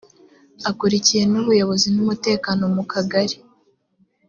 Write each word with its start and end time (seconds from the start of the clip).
akuriye 0.69 1.21
n’ubuyobozi 1.31 1.87
n’umutekano 1.95 2.63
mu 2.75 2.83
kagari 2.91 3.37